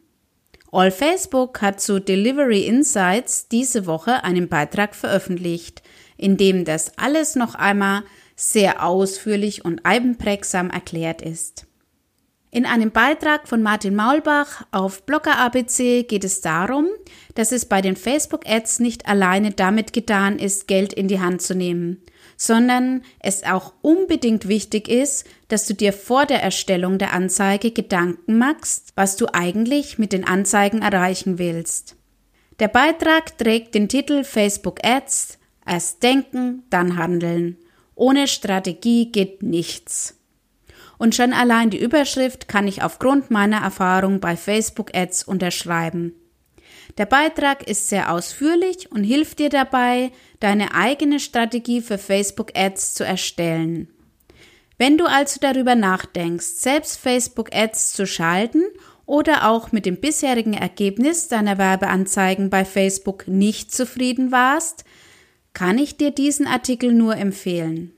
All 0.72 0.90
Facebook 0.90 1.62
hat 1.62 1.80
zu 1.80 2.00
Delivery 2.00 2.66
Insights 2.66 3.48
diese 3.48 3.86
Woche 3.86 4.24
einen 4.24 4.50
Beitrag 4.50 4.96
veröffentlicht, 4.96 5.84
in 6.18 6.38
dem 6.38 6.66
das 6.66 6.98
alles 6.98 7.36
noch 7.36 7.54
einmal 7.54 8.04
sehr 8.36 8.84
ausführlich 8.84 9.64
und 9.64 9.86
einprägsam 9.86 10.72
erklärt 10.72 11.22
ist. 11.22 11.68
In 12.50 12.66
einem 12.66 12.92
Beitrag 12.92 13.48
von 13.48 13.64
Martin 13.64 13.96
Maulbach 13.96 14.66
auf 14.72 15.08
Blogger 15.08 15.40
ABC 15.40 16.04
geht 16.04 16.24
es 16.24 16.42
darum, 16.42 16.88
dass 17.34 17.52
es 17.52 17.66
bei 17.66 17.82
den 17.82 17.96
Facebook 17.96 18.48
Ads 18.48 18.80
nicht 18.80 19.08
alleine 19.08 19.52
damit 19.52 19.92
getan 19.92 20.38
ist, 20.38 20.68
Geld 20.68 20.94
in 20.94 21.08
die 21.08 21.20
Hand 21.20 21.42
zu 21.42 21.56
nehmen, 21.56 22.04
sondern 22.46 23.04
es 23.20 23.44
auch 23.44 23.72
unbedingt 23.82 24.50
wichtig 24.50 24.90
ist, 24.90 25.26
dass 25.48 25.66
du 25.66 25.74
dir 25.74 25.94
vor 25.94 26.26
der 26.26 26.44
Erstellung 26.44 26.98
der 26.98 27.14
Anzeige 27.14 27.72
Gedanken 27.72 28.38
machst, 28.38 28.92
was 28.96 29.16
du 29.16 29.28
eigentlich 29.32 29.98
mit 29.98 30.12
den 30.12 30.28
Anzeigen 30.28 30.82
erreichen 30.82 31.40
willst. 31.40 31.96
Der 32.60 32.68
Beitrag 32.68 33.38
trägt 33.38 33.76
den 33.76 33.88
Titel 33.88 34.26
Facebook 34.26 34.86
Ads 34.86 35.40
Erst 35.66 36.04
denken, 36.04 36.64
dann 36.70 36.98
handeln. 36.98 37.56
Ohne 37.96 38.28
Strategie 38.28 39.10
geht 39.10 39.42
nichts. 39.42 40.20
Und 40.98 41.16
schon 41.16 41.32
allein 41.32 41.70
die 41.70 41.82
Überschrift 41.82 42.50
kann 42.50 42.68
ich 42.68 42.84
aufgrund 42.84 43.32
meiner 43.32 43.62
Erfahrung 43.62 44.20
bei 44.20 44.36
Facebook 44.36 44.94
Ads 44.94 45.24
unterschreiben. 45.24 46.14
Der 46.98 47.06
Beitrag 47.06 47.68
ist 47.68 47.90
sehr 47.90 48.12
ausführlich 48.12 48.92
und 48.92 49.04
hilft 49.04 49.40
dir 49.40 49.50
dabei, 49.50 50.12
deine 50.40 50.76
eigene 50.76 51.20
Strategie 51.20 51.82
für 51.82 51.98
Facebook 51.98 52.52
Ads 52.56 52.94
zu 52.94 53.04
erstellen. 53.04 53.88
Wenn 54.78 54.98
du 54.98 55.06
also 55.06 55.40
darüber 55.40 55.76
nachdenkst, 55.76 56.46
selbst 56.46 57.00
Facebook 57.00 57.56
Ads 57.56 57.94
zu 57.94 58.06
schalten 58.06 58.64
oder 59.06 59.50
auch 59.50 59.72
mit 59.72 59.86
dem 59.86 59.98
bisherigen 59.98 60.54
Ergebnis 60.54 61.28
deiner 61.28 61.58
Werbeanzeigen 61.58 62.50
bei 62.50 62.66
Facebook 62.66 63.28
nicht 63.28 63.74
zufrieden 63.74 64.32
warst, 64.32 64.84
kann 65.54 65.78
ich 65.78 65.98
dir 65.98 66.12
diesen 66.12 66.48
Artikel 66.48 66.92
nur 66.92 67.16
empfehlen. 67.16 67.94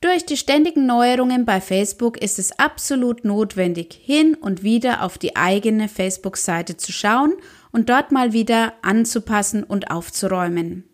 Durch 0.00 0.26
die 0.26 0.36
ständigen 0.36 0.84
Neuerungen 0.84 1.44
bei 1.44 1.60
Facebook 1.60 2.20
ist 2.20 2.40
es 2.40 2.58
absolut 2.58 3.24
notwendig, 3.24 3.92
hin 4.02 4.34
und 4.34 4.64
wieder 4.64 5.04
auf 5.04 5.16
die 5.16 5.36
eigene 5.36 5.88
Facebook-Seite 5.88 6.76
zu 6.76 6.90
schauen 6.90 7.34
und 7.72 7.88
dort 7.88 8.12
mal 8.12 8.32
wieder 8.32 8.74
anzupassen 8.82 9.64
und 9.64 9.90
aufzuräumen. 9.90 10.84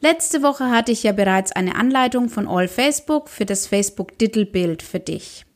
Letzte 0.00 0.42
Woche 0.42 0.70
hatte 0.70 0.92
ich 0.92 1.04
ja 1.04 1.12
bereits 1.12 1.52
eine 1.52 1.76
Anleitung 1.76 2.28
von 2.28 2.48
All 2.48 2.68
Facebook 2.68 3.28
für 3.28 3.46
das 3.46 3.66
Facebook-Titelbild 3.66 4.82
für 4.82 5.00
dich. 5.00 5.46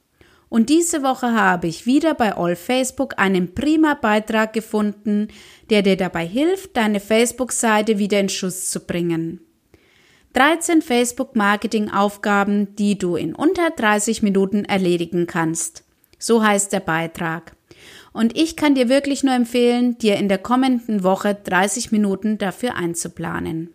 Und 0.48 0.70
diese 0.70 1.02
Woche 1.02 1.32
habe 1.32 1.66
ich 1.66 1.86
wieder 1.86 2.14
bei 2.14 2.36
All 2.36 2.54
Facebook 2.54 3.18
einen 3.18 3.54
prima 3.54 3.94
Beitrag 3.94 4.52
gefunden, 4.52 5.28
der 5.70 5.82
dir 5.82 5.96
dabei 5.96 6.24
hilft, 6.24 6.76
deine 6.76 7.00
Facebook-Seite 7.00 7.98
wieder 7.98 8.20
in 8.20 8.28
Schuss 8.28 8.70
zu 8.70 8.86
bringen. 8.86 9.40
13 10.34 10.82
Facebook-Marketing-Aufgaben, 10.82 12.76
die 12.76 12.98
du 12.98 13.16
in 13.16 13.34
unter 13.34 13.70
30 13.70 14.22
Minuten 14.22 14.64
erledigen 14.64 15.26
kannst. 15.26 15.82
So 16.18 16.44
heißt 16.44 16.72
der 16.72 16.80
Beitrag. 16.80 17.55
Und 18.16 18.34
ich 18.34 18.56
kann 18.56 18.74
dir 18.74 18.88
wirklich 18.88 19.24
nur 19.24 19.34
empfehlen, 19.34 19.98
dir 19.98 20.16
in 20.16 20.30
der 20.30 20.38
kommenden 20.38 21.02
Woche 21.02 21.34
30 21.34 21.92
Minuten 21.92 22.38
dafür 22.38 22.74
einzuplanen. 22.74 23.74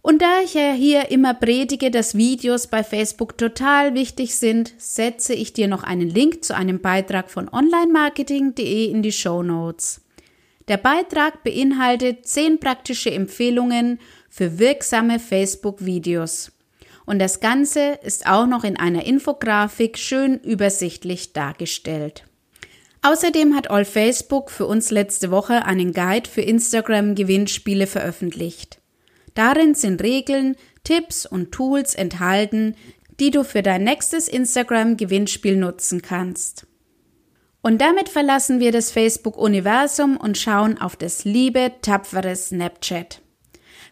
Und 0.00 0.22
da 0.22 0.40
ich 0.42 0.54
ja 0.54 0.72
hier 0.72 1.10
immer 1.10 1.34
predige, 1.34 1.90
dass 1.90 2.14
Videos 2.14 2.68
bei 2.68 2.82
Facebook 2.82 3.36
total 3.36 3.92
wichtig 3.92 4.36
sind, 4.36 4.72
setze 4.78 5.34
ich 5.34 5.52
dir 5.52 5.68
noch 5.68 5.82
einen 5.82 6.08
Link 6.08 6.42
zu 6.42 6.56
einem 6.56 6.80
Beitrag 6.80 7.30
von 7.30 7.50
onlinemarketing.de 7.52 8.86
in 8.86 9.02
die 9.02 9.12
Show 9.12 9.42
Notes. 9.42 10.00
Der 10.68 10.78
Beitrag 10.78 11.44
beinhaltet 11.44 12.26
zehn 12.26 12.60
praktische 12.60 13.10
Empfehlungen 13.10 13.98
für 14.30 14.58
wirksame 14.58 15.18
Facebook-Videos. 15.18 16.50
Und 17.04 17.18
das 17.18 17.40
Ganze 17.40 17.98
ist 18.02 18.26
auch 18.26 18.46
noch 18.46 18.64
in 18.64 18.78
einer 18.78 19.04
Infografik 19.04 19.98
schön 19.98 20.38
übersichtlich 20.38 21.34
dargestellt. 21.34 22.24
Außerdem 23.02 23.54
hat 23.54 23.70
All 23.70 23.84
Facebook 23.84 24.50
für 24.50 24.66
uns 24.66 24.90
letzte 24.90 25.30
Woche 25.30 25.64
einen 25.64 25.92
Guide 25.92 26.28
für 26.28 26.42
Instagram-Gewinnspiele 26.42 27.86
veröffentlicht. 27.86 28.80
Darin 29.34 29.74
sind 29.74 30.02
Regeln, 30.02 30.56
Tipps 30.84 31.24
und 31.24 31.52
Tools 31.52 31.94
enthalten, 31.94 32.74
die 33.18 33.30
du 33.30 33.42
für 33.44 33.62
dein 33.62 33.84
nächstes 33.84 34.28
Instagram-Gewinnspiel 34.28 35.56
nutzen 35.56 36.02
kannst. 36.02 36.66
Und 37.62 37.80
damit 37.80 38.08
verlassen 38.08 38.60
wir 38.60 38.72
das 38.72 38.90
Facebook-Universum 38.90 40.16
und 40.16 40.38
schauen 40.38 40.80
auf 40.80 40.96
das 40.96 41.24
liebe, 41.24 41.72
tapfere 41.82 42.34
Snapchat. 42.34 43.20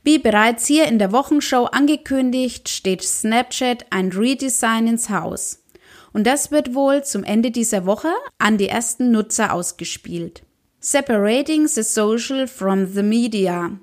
Wie 0.02 0.18
bereits 0.18 0.66
hier 0.66 0.86
in 0.86 0.98
der 0.98 1.12
Wochenshow 1.12 1.64
angekündigt, 1.64 2.68
steht 2.68 3.02
Snapchat 3.02 3.86
ein 3.90 4.10
Redesign 4.10 4.86
ins 4.86 5.10
Haus. 5.10 5.64
Und 6.12 6.26
das 6.26 6.50
wird 6.50 6.74
wohl 6.74 7.04
zum 7.04 7.24
Ende 7.24 7.50
dieser 7.50 7.86
Woche 7.86 8.12
an 8.38 8.58
die 8.58 8.68
ersten 8.68 9.10
Nutzer 9.10 9.52
ausgespielt. 9.52 10.42
Separating 10.80 11.66
the 11.66 11.82
Social 11.82 12.46
from 12.46 12.86
the 12.86 13.02
Media 13.02 13.78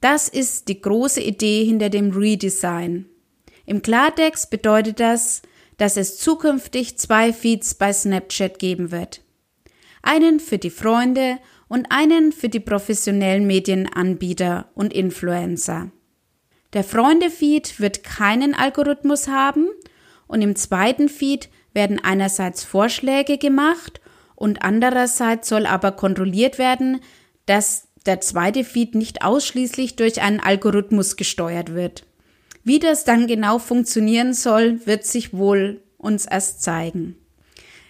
das 0.00 0.28
ist 0.28 0.68
die 0.68 0.80
große 0.80 1.20
Idee 1.20 1.64
hinter 1.64 1.90
dem 1.90 2.10
Redesign. 2.10 3.06
Im 3.66 3.82
Klartext 3.82 4.50
bedeutet 4.50 4.98
das, 4.98 5.42
dass 5.76 5.96
es 5.96 6.18
zukünftig 6.18 6.98
zwei 6.98 7.32
Feeds 7.32 7.74
bei 7.74 7.92
Snapchat 7.92 8.58
geben 8.58 8.90
wird. 8.90 9.22
Einen 10.02 10.40
für 10.40 10.58
die 10.58 10.70
Freunde 10.70 11.38
und 11.68 11.86
einen 11.90 12.32
für 12.32 12.48
die 12.48 12.60
professionellen 12.60 13.46
Medienanbieter 13.46 14.70
und 14.74 14.92
Influencer. 14.92 15.90
Der 16.72 16.84
Freunde-Feed 16.84 17.80
wird 17.80 18.02
keinen 18.02 18.54
Algorithmus 18.54 19.28
haben 19.28 19.68
und 20.30 20.42
im 20.42 20.54
zweiten 20.56 21.08
Feed 21.08 21.48
werden 21.74 22.02
einerseits 22.02 22.64
Vorschläge 22.64 23.36
gemacht 23.36 24.00
und 24.36 24.62
andererseits 24.62 25.48
soll 25.48 25.66
aber 25.66 25.92
kontrolliert 25.92 26.58
werden, 26.58 27.00
dass 27.46 27.88
der 28.06 28.20
zweite 28.20 28.64
Feed 28.64 28.94
nicht 28.94 29.22
ausschließlich 29.22 29.96
durch 29.96 30.22
einen 30.22 30.40
Algorithmus 30.40 31.16
gesteuert 31.16 31.74
wird. 31.74 32.06
Wie 32.62 32.78
das 32.78 33.04
dann 33.04 33.26
genau 33.26 33.58
funktionieren 33.58 34.32
soll, 34.32 34.86
wird 34.86 35.04
sich 35.04 35.34
wohl 35.34 35.82
uns 35.98 36.26
erst 36.26 36.62
zeigen. 36.62 37.16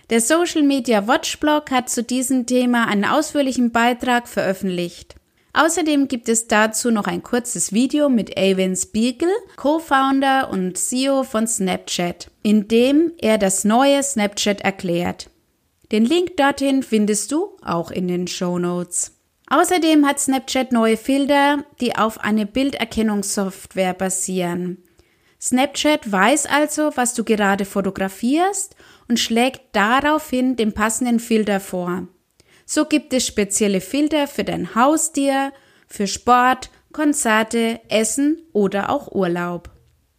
Der 0.09 0.21
Social 0.21 0.63
Media 0.63 1.07
Watch 1.07 1.39
Blog 1.39 1.71
hat 1.71 1.89
zu 1.89 2.03
diesem 2.03 2.47
Thema 2.47 2.89
einen 2.89 3.05
ausführlichen 3.05 3.71
Beitrag 3.71 4.27
veröffentlicht. 4.27 5.15
Außerdem 5.53 6.07
gibt 6.07 6.29
es 6.29 6.47
dazu 6.47 6.91
noch 6.91 7.07
ein 7.07 7.23
kurzes 7.23 7.73
Video 7.73 8.09
mit 8.09 8.39
Avin 8.39 8.77
Spiegel, 8.77 9.31
Co-Founder 9.57 10.51
und 10.51 10.79
CEO 10.79 11.25
von 11.25 11.47
Snapchat, 11.47 12.31
in 12.43 12.69
dem 12.69 13.13
er 13.19 13.37
das 13.37 13.65
neue 13.65 14.03
Snapchat 14.03 14.61
erklärt. 14.61 15.29
Den 15.91 16.05
Link 16.05 16.37
dorthin 16.37 16.85
findest 16.85 17.33
du 17.33 17.57
auch 17.63 17.91
in 17.91 18.07
den 18.07 18.29
Show 18.29 18.59
Notes. 18.59 19.17
Außerdem 19.49 20.07
hat 20.07 20.21
Snapchat 20.21 20.71
neue 20.71 20.97
Filter, 20.97 21.65
die 21.81 21.97
auf 21.97 22.21
eine 22.21 22.47
Bilderkennungssoftware 22.47 23.95
basieren. 23.95 24.85
Snapchat 25.41 26.13
weiß 26.13 26.47
also, 26.47 26.93
was 26.95 27.15
du 27.15 27.25
gerade 27.25 27.65
fotografierst 27.65 28.77
und 29.09 29.19
schlägt 29.19 29.63
daraufhin 29.73 30.55
den 30.55 30.75
passenden 30.75 31.19
Filter 31.19 31.59
vor. 31.59 32.07
So 32.73 32.85
gibt 32.85 33.13
es 33.13 33.27
spezielle 33.27 33.81
Filter 33.81 34.29
für 34.29 34.45
dein 34.45 34.77
Haustier, 34.77 35.53
für 35.89 36.07
Sport, 36.07 36.71
Konzerte, 36.93 37.81
Essen 37.89 38.43
oder 38.53 38.91
auch 38.91 39.11
Urlaub. 39.11 39.71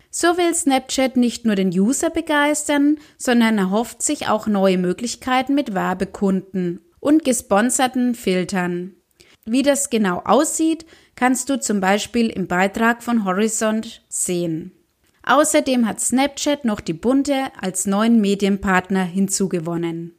So 0.09 0.35
will 0.35 0.53
Snapchat 0.53 1.15
nicht 1.15 1.45
nur 1.45 1.55
den 1.55 1.69
User 1.69 2.09
begeistern, 2.09 2.97
sondern 3.17 3.57
erhofft 3.57 4.01
sich 4.01 4.27
auch 4.27 4.47
neue 4.47 4.77
Möglichkeiten 4.77 5.55
mit 5.55 5.73
Werbekunden 5.73 6.81
und 6.99 7.23
gesponserten 7.23 8.15
Filtern. 8.15 8.95
Wie 9.45 9.61
das 9.61 9.89
genau 9.89 10.21
aussieht, 10.25 10.85
kannst 11.15 11.49
du 11.49 11.57
zum 11.57 11.79
Beispiel 11.79 12.27
im 12.29 12.47
Beitrag 12.47 13.01
von 13.01 13.23
Horizont 13.23 14.03
sehen. 14.09 14.73
Außerdem 15.23 15.87
hat 15.87 16.01
Snapchat 16.01 16.65
noch 16.65 16.81
die 16.81 16.91
Bunte 16.91 17.45
als 17.61 17.85
neuen 17.85 18.19
Medienpartner 18.19 19.05
hinzugewonnen. 19.05 20.17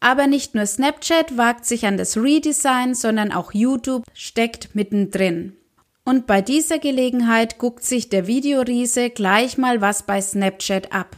Aber 0.00 0.26
nicht 0.26 0.54
nur 0.54 0.66
Snapchat 0.66 1.36
wagt 1.36 1.64
sich 1.66 1.86
an 1.86 1.96
das 1.96 2.16
Redesign, 2.16 2.94
sondern 2.94 3.32
auch 3.32 3.52
YouTube 3.52 4.04
steckt 4.14 4.74
mittendrin. 4.74 5.56
Und 6.04 6.26
bei 6.26 6.40
dieser 6.40 6.78
Gelegenheit 6.78 7.58
guckt 7.58 7.84
sich 7.84 8.08
der 8.08 8.26
Videoriese 8.26 9.10
gleich 9.10 9.58
mal 9.58 9.80
was 9.80 10.04
bei 10.04 10.22
Snapchat 10.22 10.92
ab. 10.92 11.16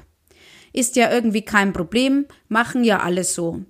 Ist 0.72 0.96
ja 0.96 1.12
irgendwie 1.12 1.42
kein 1.42 1.72
Problem, 1.72 2.26
machen 2.48 2.84
ja 2.84 3.00
alle 3.00 3.24
so. 3.24 3.60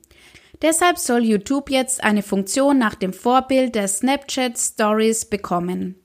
Deshalb 0.62 0.98
soll 0.98 1.24
YouTube 1.24 1.70
jetzt 1.70 2.04
eine 2.04 2.22
Funktion 2.22 2.78
nach 2.78 2.94
dem 2.94 3.12
Vorbild 3.12 3.74
der 3.74 3.88
Snapchat 3.88 4.58
Stories 4.58 5.24
bekommen. 5.24 5.96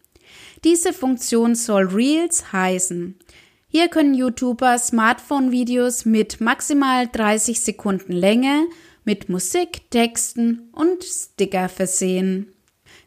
Diese 0.63 0.93
Funktion 0.93 1.55
soll 1.55 1.83
Reels 1.83 2.51
heißen. 2.53 3.19
Hier 3.67 3.89
können 3.89 4.13
YouTuber 4.13 4.77
Smartphone-Videos 4.79 6.05
mit 6.05 6.39
maximal 6.39 7.07
30 7.07 7.59
Sekunden 7.59 8.13
Länge 8.13 8.67
mit 9.05 9.29
Musik, 9.29 9.89
Texten 9.91 10.69
und 10.73 11.03
Sticker 11.03 11.69
versehen. 11.69 12.51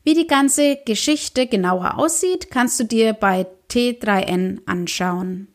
Wie 0.05 0.15
die 0.15 0.27
ganze 0.27 0.79
Geschichte 0.87 1.47
genauer 1.47 1.99
aussieht, 1.99 2.51
kannst 2.51 2.81
du 2.81 2.85
dir 2.85 3.13
bei 3.13 3.47
T3N 3.71 4.61
anschauen. 4.67 5.49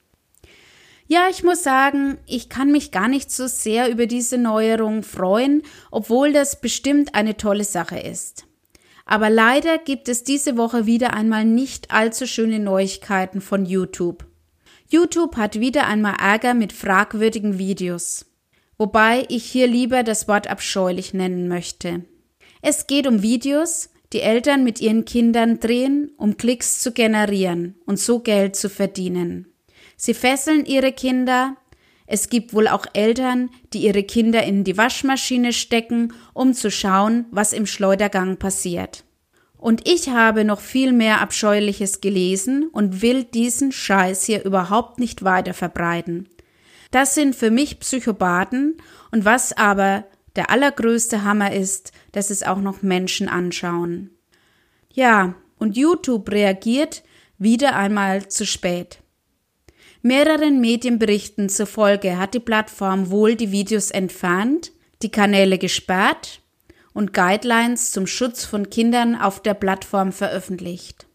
Ja, 1.07 1.27
ich 1.29 1.43
muss 1.43 1.63
sagen, 1.63 2.17
ich 2.25 2.50
kann 2.50 2.71
mich 2.71 2.91
gar 2.91 3.07
nicht 3.07 3.31
so 3.31 3.47
sehr 3.47 3.89
über 3.89 4.05
diese 4.05 4.38
Neuerung 4.38 5.03
freuen, 5.03 5.63
obwohl 5.91 6.33
das 6.33 6.62
bestimmt 6.62 7.13
eine 7.15 7.35
tolle 7.38 7.63
Sache 7.65 8.00
ist. 8.00 8.45
Aber 9.05 9.29
leider 9.29 9.77
gibt 9.77 10.07
es 10.07 10.23
diese 10.23 10.55
Woche 10.57 10.85
wieder 10.85 11.13
einmal 11.13 11.45
nicht 11.45 11.91
allzu 11.91 12.25
schöne 12.25 12.59
Neuigkeiten 12.59 13.41
von 13.41 13.65
YouTube. 13.65 14.25
YouTube 14.89 15.35
hat 15.35 15.59
wieder 15.59 15.88
einmal 15.88 16.15
Ärger 16.19 16.53
mit 16.53 16.71
fragwürdigen 16.71 17.57
Videos. 17.57 18.25
Wobei 18.84 19.24
ich 19.30 19.46
hier 19.46 19.68
lieber 19.68 20.04
das 20.04 20.28
Wort 20.28 20.48
abscheulich 20.48 21.13
nennen 21.13 21.48
möchte. 21.48 22.04
Es 22.62 22.86
geht 22.86 23.08
um 23.08 23.22
Videos, 23.22 23.90
die 24.12 24.20
Eltern 24.20 24.66
mit 24.66 24.82
ihren 24.82 25.06
Kindern 25.06 25.62
drehen, 25.62 26.12
um 26.18 26.36
Klicks 26.36 26.82
zu 26.82 26.92
generieren 26.92 27.75
und 27.86 27.98
so 27.98 28.20
Geld 28.20 28.58
zu 28.58 28.70
verdienen. 28.70 29.48
Sie 29.96 30.13
fesseln 30.13 30.66
ihre 30.66 30.92
Kinder. 30.92 31.56
Es 32.08 32.28
gibt 32.28 32.54
wohl 32.54 32.68
auch 32.68 32.86
Eltern, 32.92 33.52
die 33.72 33.86
ihre 33.86 34.04
Kinder 34.04 34.44
in 34.44 34.66
die 34.66 34.75
Waschmaschine 34.75 35.54
stecken, 35.54 36.12
um 36.34 36.54
zu 36.54 36.70
schauen, 36.70 37.24
was 37.32 37.54
im 37.54 37.66
Schleudergang 37.66 38.36
passiert. 38.36 39.06
Und 39.56 39.88
ich 39.88 40.10
habe 40.10 40.44
noch 40.44 40.60
viel 40.60 40.92
mehr 40.92 41.22
Abscheuliches 41.22 42.02
gelesen 42.02 42.68
und 42.74 43.02
will 43.02 43.24
diesen 43.24 43.72
Scheiß 43.72 44.25
hier 44.25 44.44
überhaupt 44.44 45.00
nicht 45.00 45.24
weiter 45.24 45.54
verbreiten. 45.54 46.28
Das 46.93 47.15
sind 47.15 47.35
für 47.35 47.50
mich 47.50 47.79
Psychopathen 47.79 48.77
und 49.12 49.25
was 49.25 49.51
aber 49.51 50.05
Der 50.35 50.50
allergrößte 50.50 51.23
Hammer 51.23 51.53
ist, 51.53 51.91
dass 52.12 52.31
es 52.31 52.41
auch 52.41 52.59
noch 52.59 52.81
Menschen 52.81 53.29
anschauen. 53.29 54.09
Ja, 54.91 55.35
und 55.59 55.77
YouTube 55.77 56.31
reagiert 56.31 57.03
wieder 57.38 57.75
einmal 57.75 58.27
zu 58.29 58.43
spät. 58.45 59.00
Mehreren 60.01 60.59
Medienberichten 60.59 61.50
zufolge 61.50 62.17
hat 62.17 62.33
die 62.33 62.39
Plattform 62.39 63.12
wohl 63.12 63.35
die 63.35 63.51
Videos 63.51 63.91
entfernt, 63.91 64.71
die 65.03 65.12
Kanäle 65.12 65.59
gesperrt 65.59 66.41
und 66.93 67.13
Guidelines 67.13 67.91
zum 67.91 68.07
Schutz 68.07 68.43
von 68.43 68.71
Kindern 68.71 69.15
auf 69.15 69.39
der 69.39 69.53
Plattform 69.53 70.12
veröffentlicht. 70.12 71.05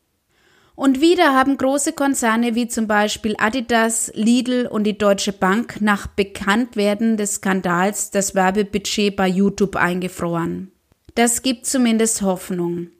Und 0.78 1.00
wieder 1.00 1.34
haben 1.34 1.56
große 1.56 1.92
Konzerne 1.92 2.54
wie 2.54 2.68
zum 2.68 2.86
Beispiel 2.86 3.34
Adidas, 3.38 4.12
Lidl 4.14 4.68
und 4.68 4.84
die 4.84 4.96
Deutsche 4.96 5.32
Bank 5.32 5.80
nach 5.80 6.06
Bekanntwerden 6.06 7.16
des 7.16 7.34
Skandals 7.34 8.12
das 8.12 8.36
Werbebudget 8.36 9.16
bei 9.16 9.26
YouTube 9.26 9.74
eingefroren. 9.74 10.70
Das 11.16 11.42
gibt 11.42 11.66
zumindest 11.66 12.22
Hoffnung. 12.22 12.90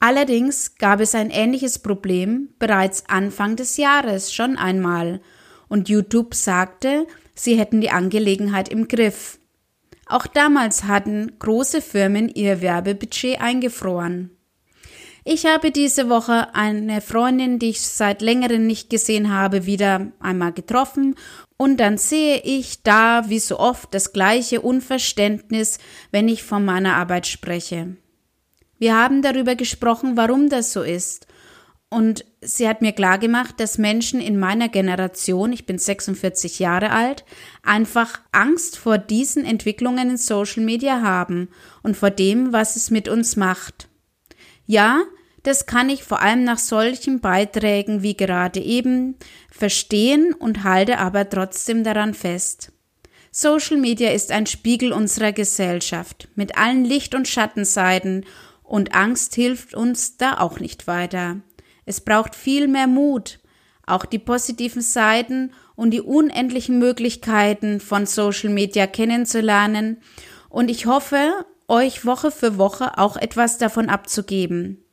Allerdings 0.00 0.74
gab 0.74 0.98
es 0.98 1.14
ein 1.14 1.30
ähnliches 1.30 1.78
Problem 1.78 2.48
bereits 2.58 3.08
Anfang 3.08 3.54
des 3.54 3.76
Jahres 3.76 4.32
schon 4.32 4.56
einmal 4.56 5.20
und 5.68 5.88
YouTube 5.88 6.34
sagte, 6.34 7.06
sie 7.36 7.56
hätten 7.56 7.80
die 7.80 7.90
Angelegenheit 7.90 8.68
im 8.68 8.88
Griff. 8.88 9.38
Auch 10.06 10.26
damals 10.26 10.82
hatten 10.82 11.38
große 11.38 11.80
Firmen 11.80 12.28
ihr 12.28 12.60
Werbebudget 12.60 13.40
eingefroren. 13.40 14.32
Ich 15.24 15.44
habe 15.46 15.70
diese 15.70 16.08
Woche 16.08 16.54
eine 16.54 17.00
Freundin, 17.00 17.58
die 17.58 17.70
ich 17.70 17.82
seit 17.82 18.22
längerem 18.22 18.66
nicht 18.66 18.88
gesehen 18.88 19.32
habe, 19.32 19.66
wieder 19.66 20.12
einmal 20.18 20.52
getroffen 20.52 21.14
und 21.60 21.78
dann 21.78 21.98
sehe 21.98 22.40
ich 22.42 22.82
da 22.84 23.28
wie 23.28 23.38
so 23.38 23.58
oft 23.58 23.92
das 23.92 24.14
gleiche 24.14 24.62
Unverständnis, 24.62 25.78
wenn 26.10 26.26
ich 26.26 26.42
von 26.42 26.64
meiner 26.64 26.96
Arbeit 26.96 27.26
spreche. 27.26 27.96
Wir 28.78 28.96
haben 28.96 29.20
darüber 29.20 29.56
gesprochen, 29.56 30.16
warum 30.16 30.48
das 30.48 30.72
so 30.72 30.80
ist. 30.80 31.26
Und 31.90 32.24
sie 32.40 32.66
hat 32.66 32.80
mir 32.80 32.92
klargemacht, 32.92 33.60
dass 33.60 33.76
Menschen 33.76 34.22
in 34.22 34.38
meiner 34.38 34.70
Generation, 34.70 35.52
ich 35.52 35.66
bin 35.66 35.76
46 35.76 36.60
Jahre 36.60 36.92
alt, 36.92 37.26
einfach 37.62 38.20
Angst 38.32 38.78
vor 38.78 38.96
diesen 38.96 39.44
Entwicklungen 39.44 40.08
in 40.08 40.16
Social 40.16 40.62
Media 40.62 41.02
haben 41.02 41.50
und 41.82 41.94
vor 41.94 42.08
dem, 42.08 42.54
was 42.54 42.76
es 42.76 42.90
mit 42.90 43.06
uns 43.06 43.36
macht. 43.36 43.89
Ja, 44.70 45.02
das 45.42 45.66
kann 45.66 45.88
ich 45.88 46.04
vor 46.04 46.22
allem 46.22 46.44
nach 46.44 46.60
solchen 46.60 47.18
Beiträgen 47.18 48.04
wie 48.04 48.16
gerade 48.16 48.60
eben 48.60 49.16
verstehen 49.50 50.32
und 50.32 50.62
halte 50.62 50.98
aber 50.98 51.28
trotzdem 51.28 51.82
daran 51.82 52.14
fest. 52.14 52.70
Social 53.32 53.78
Media 53.78 54.12
ist 54.12 54.30
ein 54.30 54.46
Spiegel 54.46 54.92
unserer 54.92 55.32
Gesellschaft 55.32 56.28
mit 56.36 56.56
allen 56.56 56.84
Licht- 56.84 57.16
und 57.16 57.26
Schattenseiten 57.26 58.24
und 58.62 58.94
Angst 58.94 59.34
hilft 59.34 59.74
uns 59.74 60.18
da 60.18 60.38
auch 60.38 60.60
nicht 60.60 60.86
weiter. 60.86 61.40
Es 61.84 62.00
braucht 62.00 62.36
viel 62.36 62.68
mehr 62.68 62.86
Mut, 62.86 63.40
auch 63.88 64.04
die 64.04 64.20
positiven 64.20 64.82
Seiten 64.82 65.50
und 65.74 65.90
die 65.90 66.00
unendlichen 66.00 66.78
Möglichkeiten 66.78 67.80
von 67.80 68.06
Social 68.06 68.50
Media 68.50 68.86
kennenzulernen 68.86 70.00
und 70.48 70.70
ich 70.70 70.86
hoffe, 70.86 71.44
euch 71.70 72.04
Woche 72.04 72.30
für 72.30 72.58
Woche 72.58 72.98
auch 72.98 73.16
etwas 73.16 73.58
davon 73.58 73.88
abzugeben. 73.88 74.84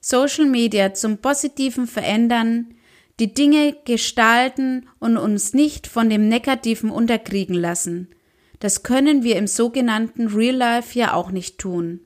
Social 0.00 0.46
Media 0.46 0.94
zum 0.94 1.18
Positiven 1.18 1.86
verändern, 1.86 2.74
die 3.18 3.34
Dinge 3.34 3.76
gestalten 3.84 4.88
und 4.98 5.16
uns 5.16 5.52
nicht 5.52 5.86
von 5.86 6.08
dem 6.08 6.28
Negativen 6.28 6.90
unterkriegen 6.90 7.54
lassen. 7.54 8.08
Das 8.60 8.82
können 8.82 9.22
wir 9.22 9.36
im 9.36 9.46
sogenannten 9.46 10.28
Real 10.28 10.56
Life 10.56 10.98
ja 10.98 11.14
auch 11.14 11.30
nicht 11.30 11.58
tun. 11.58 12.00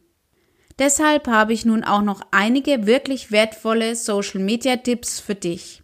Deshalb 0.78 1.28
habe 1.28 1.52
ich 1.52 1.64
nun 1.64 1.85
auch 1.85 2.02
noch 2.02 2.21
einige 2.33 2.87
wirklich 2.87 3.31
wertvolle 3.31 3.94
Social 3.94 4.40
Media 4.40 4.77
Tipps 4.77 5.20
für 5.20 5.37
dich. 5.37 5.83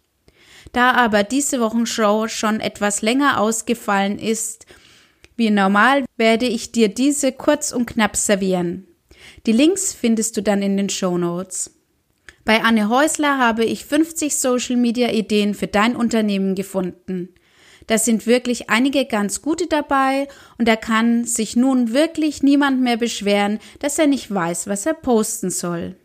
Da 0.73 0.91
aber 0.91 1.23
diese 1.23 1.61
Wochenshow 1.61 2.27
schon 2.27 2.59
etwas 2.59 3.01
länger 3.01 3.39
ausgefallen 3.39 4.19
ist, 4.19 4.65
wie 5.41 5.49
normal 5.49 6.05
werde 6.17 6.45
ich 6.45 6.71
dir 6.71 6.87
diese 6.87 7.31
kurz 7.31 7.71
und 7.71 7.87
knapp 7.87 8.15
servieren. 8.15 8.85
Die 9.47 9.51
Links 9.51 9.91
findest 9.91 10.37
du 10.37 10.43
dann 10.43 10.61
in 10.61 10.77
den 10.77 10.89
Show 10.89 11.17
Notes. 11.17 11.71
Bei 12.45 12.61
Anne 12.61 12.89
Häusler 12.89 13.39
habe 13.39 13.65
ich 13.65 13.85
50 13.85 14.35
Social 14.35 14.75
Media 14.75 15.09
Ideen 15.09 15.55
für 15.55 15.65
dein 15.65 15.95
Unternehmen 15.95 16.53
gefunden. 16.53 17.29
Da 17.87 17.97
sind 17.97 18.27
wirklich 18.27 18.69
einige 18.69 19.05
ganz 19.05 19.41
gute 19.41 19.65
dabei 19.65 20.27
und 20.59 20.67
da 20.67 20.75
kann 20.75 21.25
sich 21.25 21.55
nun 21.55 21.91
wirklich 21.91 22.43
niemand 22.43 22.79
mehr 22.79 22.97
beschweren, 22.97 23.57
dass 23.79 23.97
er 23.97 24.05
nicht 24.05 24.31
weiß, 24.31 24.67
was 24.67 24.85
er 24.85 24.93
posten 24.93 25.49
soll. 25.49 25.95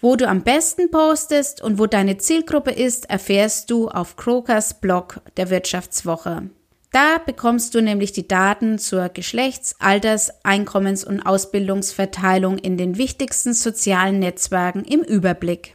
Wo 0.00 0.16
du 0.16 0.28
am 0.28 0.42
besten 0.42 0.90
postest 0.90 1.62
und 1.62 1.78
wo 1.78 1.86
deine 1.86 2.18
Zielgruppe 2.18 2.72
ist, 2.72 3.08
erfährst 3.08 3.70
du 3.70 3.88
auf 3.90 4.16
Krokers 4.16 4.80
Blog 4.80 5.20
der 5.36 5.50
Wirtschaftswoche. 5.50 6.50
Da 6.94 7.18
bekommst 7.18 7.74
du 7.74 7.82
nämlich 7.82 8.12
die 8.12 8.28
Daten 8.28 8.78
zur 8.78 9.08
Geschlechts-, 9.08 9.74
Alters-, 9.80 10.30
Einkommens- 10.44 11.04
und 11.04 11.22
Ausbildungsverteilung 11.22 12.56
in 12.56 12.76
den 12.76 12.96
wichtigsten 12.96 13.52
sozialen 13.52 14.20
Netzwerken 14.20 14.84
im 14.84 15.00
Überblick. 15.00 15.74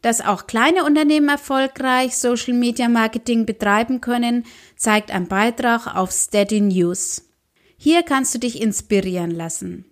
Dass 0.00 0.22
auch 0.22 0.46
kleine 0.46 0.86
Unternehmen 0.86 1.28
erfolgreich 1.28 2.16
Social 2.16 2.54
Media 2.54 2.88
Marketing 2.88 3.44
betreiben 3.44 4.00
können, 4.00 4.46
zeigt 4.74 5.10
ein 5.10 5.28
Beitrag 5.28 5.94
auf 5.94 6.12
Steady 6.12 6.62
News. 6.62 7.28
Hier 7.76 8.02
kannst 8.02 8.34
du 8.34 8.38
dich 8.38 8.62
inspirieren 8.62 9.32
lassen. 9.32 9.84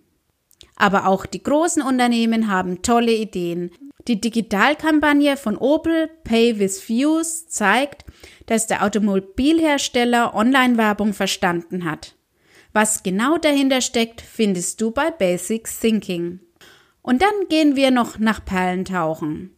Aber 0.75 1.05
auch 1.05 1.27
die 1.27 1.43
großen 1.43 1.83
Unternehmen 1.83 2.47
haben 2.47 2.81
tolle 2.81 3.13
Ideen. 3.13 3.69
Die 4.07 4.21
Digitalkampagne 4.21 5.35
von 5.35 5.57
Opel 5.57 6.09
Pay 6.23 6.59
with 6.59 6.87
Views 6.87 7.47
zeigt, 7.47 8.05
dass 8.45 8.65
der 8.65 8.83
Automobilhersteller 8.83 10.33
Online-Werbung 10.33 11.13
verstanden 11.13 11.83
hat. 11.83 12.15
Was 12.71 13.03
genau 13.03 13.37
dahinter 13.37 13.81
steckt, 13.81 14.21
findest 14.21 14.79
du 14.79 14.91
bei 14.91 15.11
Basic 15.11 15.67
Thinking. 15.67 16.39
Und 17.01 17.21
dann 17.21 17.49
gehen 17.49 17.75
wir 17.75 17.91
noch 17.91 18.17
nach 18.17 18.43
Perlen 18.45 18.85
tauchen. 18.85 19.55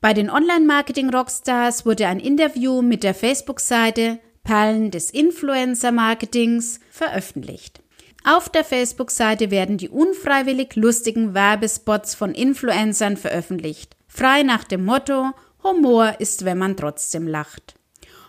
Bei 0.00 0.14
den 0.14 0.30
Online-Marketing-Rockstars 0.30 1.86
wurde 1.86 2.08
ein 2.08 2.18
Interview 2.18 2.82
mit 2.82 3.04
der 3.04 3.14
Facebook-Seite 3.14 4.18
Perlen 4.42 4.90
des 4.90 5.10
Influencer-Marketings 5.10 6.80
veröffentlicht. 6.90 7.81
Auf 8.24 8.48
der 8.48 8.64
Facebook-Seite 8.64 9.50
werden 9.50 9.78
die 9.78 9.88
unfreiwillig 9.88 10.76
lustigen 10.76 11.34
Werbespots 11.34 12.14
von 12.14 12.34
Influencern 12.34 13.16
veröffentlicht. 13.16 13.96
Frei 14.06 14.42
nach 14.42 14.64
dem 14.64 14.84
Motto, 14.84 15.32
Humor 15.64 16.16
ist, 16.18 16.44
wenn 16.44 16.58
man 16.58 16.76
trotzdem 16.76 17.26
lacht. 17.26 17.74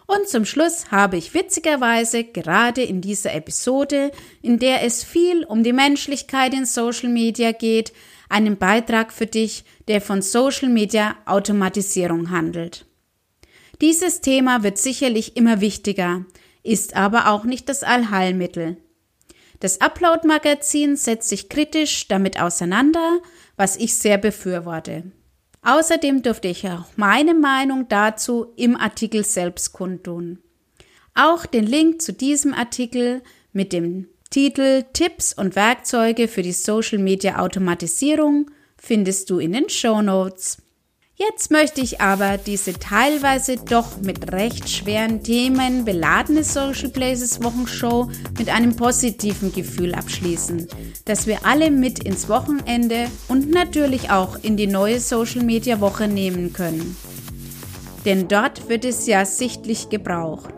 Und 0.05 0.27
zum 0.27 0.45
Schluss 0.45 0.91
habe 0.91 1.17
ich 1.17 1.33
witzigerweise 1.33 2.23
gerade 2.23 2.83
in 2.83 3.01
dieser 3.01 3.33
Episode, 3.33 4.11
in 4.41 4.59
der 4.59 4.83
es 4.83 5.03
viel 5.03 5.43
um 5.45 5.63
die 5.63 5.73
Menschlichkeit 5.73 6.53
in 6.53 6.65
Social 6.65 7.09
Media 7.09 7.51
geht, 7.51 7.93
einen 8.29 8.57
Beitrag 8.57 9.13
für 9.13 9.27
dich, 9.27 9.63
der 9.87 10.01
von 10.01 10.21
Social 10.21 10.69
Media 10.69 11.15
Automatisierung 11.25 12.31
handelt. 12.31 12.85
Dieses 13.81 14.21
Thema 14.21 14.63
wird 14.63 14.77
sicherlich 14.77 15.37
immer 15.37 15.61
wichtiger, 15.61 16.25
ist 16.63 16.95
aber 16.95 17.27
auch 17.27 17.43
nicht 17.43 17.69
das 17.69 17.83
Allheilmittel. 17.83 18.77
Das 19.63 19.79
Upload-Magazin 19.79 20.97
setzt 20.97 21.29
sich 21.29 21.47
kritisch 21.47 22.09
damit 22.09 22.37
auseinander, 22.37 23.21
was 23.55 23.77
ich 23.77 23.95
sehr 23.95 24.17
befürworte. 24.17 25.03
Außerdem 25.61 26.21
durfte 26.21 26.49
ich 26.49 26.67
auch 26.67 26.87
meine 26.97 27.33
Meinung 27.33 27.87
dazu 27.87 28.47
im 28.57 28.75
Artikel 28.75 29.23
selbst 29.23 29.71
kundtun. 29.71 30.39
Auch 31.15 31.45
den 31.45 31.65
Link 31.65 32.01
zu 32.01 32.11
diesem 32.11 32.53
Artikel 32.53 33.21
mit 33.53 33.71
dem 33.71 34.09
Titel 34.29 34.83
Tipps 34.91 35.31
und 35.31 35.55
Werkzeuge 35.55 36.27
für 36.27 36.41
die 36.41 36.51
Social 36.51 36.99
Media 36.99 37.39
Automatisierung 37.39 38.51
findest 38.75 39.29
du 39.29 39.39
in 39.39 39.53
den 39.53 39.69
Show 39.69 40.01
Notes. 40.01 40.57
Jetzt 41.29 41.51
möchte 41.51 41.79
ich 41.79 42.01
aber 42.01 42.37
diese 42.37 42.73
teilweise 42.73 43.55
doch 43.55 43.97
mit 44.01 44.31
recht 44.33 44.69
schweren 44.69 45.23
Themen 45.23 45.85
beladene 45.85 46.43
Social 46.43 46.89
Places 46.89 47.41
Wochenshow 47.41 48.09
mit 48.37 48.49
einem 48.49 48.75
positiven 48.75 49.53
Gefühl 49.53 49.93
abschließen, 49.93 50.67
das 51.05 51.27
wir 51.27 51.45
alle 51.45 51.71
mit 51.71 51.99
ins 51.99 52.27
Wochenende 52.27 53.07
und 53.29 53.49
natürlich 53.51 54.09
auch 54.09 54.37
in 54.41 54.57
die 54.57 54.67
neue 54.67 54.99
Social 54.99 55.43
Media 55.43 55.79
Woche 55.79 56.07
nehmen 56.07 56.51
können. 56.51 56.97
Denn 58.05 58.27
dort 58.27 58.67
wird 58.67 58.83
es 58.83 59.07
ja 59.07 59.23
sichtlich 59.23 59.89
gebraucht. 59.89 60.55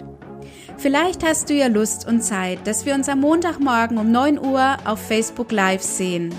Vielleicht 0.78 1.24
hast 1.24 1.50
du 1.50 1.54
ja 1.54 1.68
Lust 1.68 2.08
und 2.08 2.22
Zeit, 2.22 2.66
dass 2.66 2.86
wir 2.86 2.96
uns 2.96 3.08
am 3.08 3.20
Montagmorgen 3.22 3.98
um 3.98 4.12
9 4.12 4.40
Uhr 4.40 4.78
auf 4.86 5.00
Facebook 5.00 5.52
Live 5.52 5.84
sehen. 5.84 6.34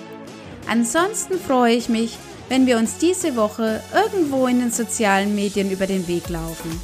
Ansonsten 0.68 1.38
freue 1.38 1.74
ich 1.74 1.88
mich, 1.88 2.18
wenn 2.48 2.66
wir 2.66 2.78
uns 2.78 2.98
diese 2.98 3.36
Woche 3.36 3.82
irgendwo 3.94 4.46
in 4.46 4.60
den 4.60 4.70
sozialen 4.70 5.34
Medien 5.34 5.70
über 5.70 5.86
den 5.86 6.06
Weg 6.08 6.28
laufen. 6.28 6.80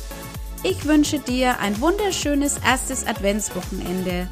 Ich 0.63 0.85
wünsche 0.87 1.19
dir 1.19 1.59
ein 1.59 1.81
wunderschönes 1.81 2.59
erstes 2.65 3.07
Adventswochenende 3.07 4.29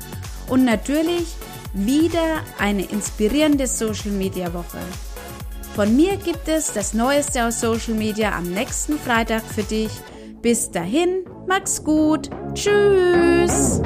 und 0.49 0.65
natürlich 0.65 1.27
wieder 1.73 2.43
eine 2.59 2.85
inspirierende 2.85 3.67
Social 3.67 4.11
Media 4.11 4.53
Woche. 4.53 4.79
Von 5.75 5.97
mir 5.97 6.17
gibt 6.17 6.49
es 6.49 6.73
das 6.73 6.95
Neueste 6.95 7.45
aus 7.47 7.61
Social 7.61 7.95
Media 7.95 8.37
am 8.37 8.45
nächsten 8.45 8.99
Freitag 8.99 9.43
für 9.43 9.63
dich. 9.63 9.91
Bis 10.43 10.71
dahin, 10.71 11.25
mach's 11.47 11.83
gut. 11.85 12.29
Tschüss. 12.55 13.81